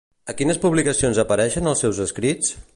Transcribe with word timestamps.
A 0.31 0.33
quines 0.37 0.59
publicacions 0.63 1.21
apareixen 1.25 1.73
els 1.73 1.85
seus 1.87 2.03
escrits? 2.09 2.55